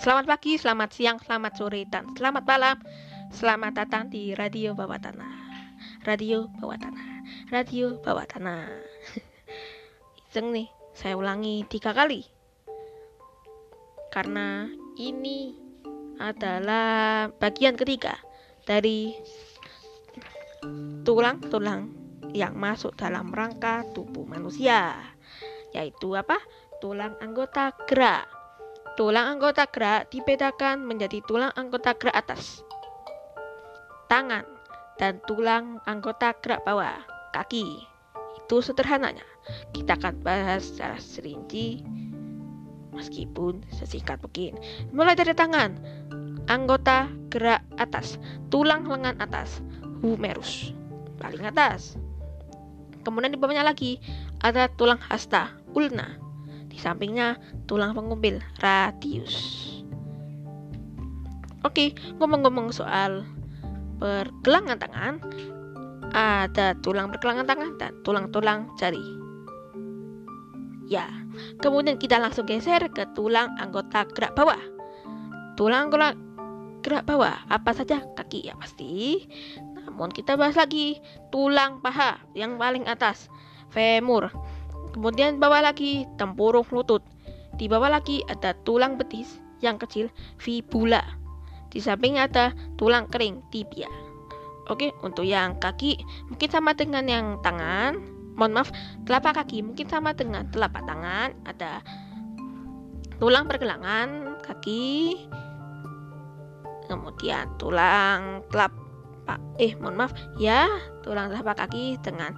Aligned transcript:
Selamat 0.00 0.24
pagi, 0.24 0.56
selamat 0.56 0.90
siang, 0.90 1.18
selamat 1.20 1.52
sore, 1.54 1.84
dan 1.84 2.10
selamat 2.16 2.44
malam. 2.48 2.76
Selamat 3.28 3.84
datang 3.84 4.08
di 4.08 4.32
Radio 4.32 4.72
Bawah 4.72 4.96
Tanah. 4.96 5.36
Radio 6.08 6.48
Bawah 6.58 6.80
Tanah. 6.80 7.08
Radio 7.52 8.00
Bawah 8.00 8.24
Tanah. 8.24 8.72
Iseng 10.32 10.48
nih, 10.56 10.72
saya 10.96 11.14
ulangi 11.20 11.68
tiga 11.68 11.92
kali. 11.92 12.24
Karena 14.08 14.64
ini 14.96 15.52
adalah 16.16 17.28
bagian 17.36 17.76
ketiga 17.76 18.16
dari 18.64 19.12
tulang-tulang 21.04 21.92
yang 22.32 22.56
masuk 22.56 22.96
dalam 22.96 23.28
rangka 23.28 23.84
tubuh 23.92 24.24
manusia, 24.24 24.96
yaitu 25.76 26.16
apa? 26.16 26.40
Tulang 26.80 27.20
anggota 27.20 27.76
gerak. 27.84 28.31
Tulang 28.92 29.36
anggota 29.38 29.64
gerak 29.72 30.12
dibedakan 30.12 30.84
menjadi 30.84 31.24
tulang 31.24 31.48
anggota 31.56 31.96
gerak 31.96 32.12
atas, 32.12 32.60
tangan, 34.12 34.44
dan 35.00 35.16
tulang 35.24 35.80
anggota 35.88 36.36
gerak 36.44 36.60
bawah, 36.68 37.00
kaki. 37.32 37.88
Itu 38.36 38.60
sederhananya. 38.60 39.24
Kita 39.72 39.96
akan 39.96 40.20
bahas 40.20 40.68
secara 40.68 41.00
serinci 41.00 41.80
meskipun 42.92 43.64
sesingkat 43.72 44.20
mungkin. 44.20 44.60
Mulai 44.92 45.16
dari 45.16 45.32
tangan, 45.32 45.72
anggota 46.52 47.08
gerak 47.32 47.64
atas, 47.80 48.20
tulang 48.52 48.84
lengan 48.84 49.16
atas, 49.24 49.64
humerus, 50.04 50.76
paling 51.16 51.48
atas. 51.48 51.96
Kemudian 53.02 53.34
di 53.34 53.40
bawahnya 53.40 53.66
lagi 53.66 53.98
ada 54.44 54.70
tulang 54.78 55.00
hasta, 55.02 55.50
ulna, 55.74 56.21
di 56.72 56.80
sampingnya 56.80 57.36
tulang 57.68 57.92
pengumbil 57.92 58.40
radius. 58.64 59.68
Oke, 61.62 61.92
ngomong-ngomong 62.16 62.72
soal 62.72 63.28
pergelangan 64.00 64.80
tangan, 64.80 65.14
ada 66.16 66.74
tulang 66.80 67.12
pergelangan 67.12 67.46
tangan 67.46 67.72
dan 67.76 67.92
tulang-tulang 68.02 68.72
jari. 68.80 69.04
Ya, 70.90 71.06
kemudian 71.62 72.00
kita 72.00 72.18
langsung 72.18 72.48
geser 72.48 72.82
ke 72.90 73.06
tulang 73.14 73.54
anggota 73.60 74.08
gerak 74.10 74.34
bawah. 74.34 74.58
Tulang 75.54 75.92
anggota 75.92 76.18
gerak 76.82 77.06
bawah, 77.06 77.36
apa 77.46 77.70
saja? 77.76 78.02
Kaki 78.18 78.50
ya 78.50 78.58
pasti. 78.58 79.22
Namun 79.78 80.10
kita 80.10 80.34
bahas 80.34 80.58
lagi 80.58 80.98
tulang 81.30 81.78
paha 81.78 82.18
yang 82.34 82.58
paling 82.58 82.90
atas, 82.90 83.30
femur. 83.70 84.34
Kemudian 84.92 85.40
bawah 85.40 85.64
lagi 85.64 86.04
tempurung 86.20 86.68
lutut. 86.68 87.00
Di 87.56 87.68
bawah 87.68 87.88
lagi 87.88 88.20
ada 88.28 88.52
tulang 88.64 89.00
betis 89.00 89.40
yang 89.64 89.80
kecil 89.80 90.12
fibula. 90.36 91.00
Di 91.72 91.80
sampingnya 91.80 92.28
ada 92.28 92.44
tulang 92.76 93.08
kering 93.08 93.40
tibia. 93.48 93.88
Oke, 94.68 94.92
untuk 95.00 95.24
yang 95.24 95.56
kaki 95.56 95.96
mungkin 96.28 96.48
sama 96.52 96.76
dengan 96.76 97.08
yang 97.08 97.40
tangan. 97.40 97.96
Mohon 98.36 98.52
maaf, 98.60 98.68
telapak 99.04 99.44
kaki 99.44 99.64
mungkin 99.64 99.88
sama 99.88 100.12
dengan 100.12 100.48
telapak 100.52 100.84
tangan. 100.84 101.32
Ada 101.48 101.80
tulang 103.16 103.48
pergelangan 103.48 104.40
kaki. 104.44 105.16
Kemudian 106.88 107.56
tulang 107.56 108.44
telapak 108.52 109.40
eh 109.56 109.72
mohon 109.80 109.96
maaf 109.96 110.12
ya, 110.36 110.68
tulang 111.00 111.32
telapak 111.32 111.64
kaki 111.64 111.96
dengan 112.04 112.36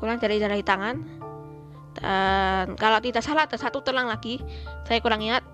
tulang 0.00 0.16
jari-jari 0.16 0.64
tangan 0.64 1.21
dan 2.02 2.74
kalau 2.74 2.98
tidak 2.98 3.22
salah 3.22 3.46
ada 3.46 3.54
satu 3.54 3.78
tulang 3.80 4.10
lagi. 4.10 4.42
Saya 4.90 4.98
kurang 4.98 5.22
ingat. 5.22 5.46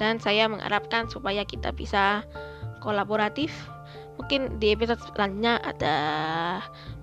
Dan 0.00 0.16
saya 0.16 0.48
mengharapkan 0.48 1.12
supaya 1.12 1.44
kita 1.44 1.76
bisa 1.76 2.24
kolaboratif. 2.80 3.52
Mungkin 4.16 4.56
di 4.56 4.72
episode 4.72 5.00
selanjutnya 5.12 5.60
ada 5.60 5.96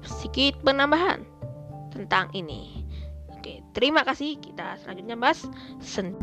sedikit 0.02 0.58
penambahan 0.66 1.22
tentang 1.94 2.34
ini. 2.34 2.86
Oke 3.30 3.62
terima 3.78 4.02
kasih. 4.02 4.42
Kita 4.42 4.82
selanjutnya 4.82 5.14
bahas 5.18 5.46
sen 5.78 6.18